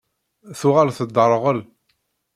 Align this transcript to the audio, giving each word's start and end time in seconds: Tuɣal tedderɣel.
Tuɣal 0.59 0.89
tedderɣel. 0.97 1.59